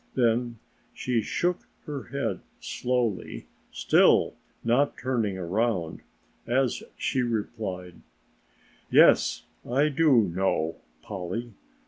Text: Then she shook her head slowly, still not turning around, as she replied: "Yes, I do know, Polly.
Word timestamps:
Then 0.15 0.57
she 0.95 1.21
shook 1.21 1.67
her 1.85 2.05
head 2.05 2.39
slowly, 2.59 3.45
still 3.71 4.33
not 4.63 4.97
turning 4.97 5.37
around, 5.37 6.01
as 6.47 6.81
she 6.97 7.21
replied: 7.21 7.97
"Yes, 8.89 9.43
I 9.63 9.89
do 9.89 10.21
know, 10.23 10.77
Polly. 11.03 11.53